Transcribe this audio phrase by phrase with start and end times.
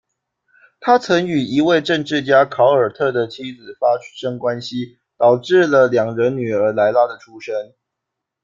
[0.79, 7.53] 他曾与一位政治家考尔特的妻子发生关系，导致了两人女儿莱拉的出生。